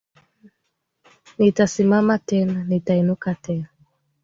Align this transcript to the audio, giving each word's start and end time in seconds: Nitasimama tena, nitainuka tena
Nitasimama 1.37 2.15
tena, 2.17 2.63
nitainuka 2.63 3.35
tena 3.43 3.67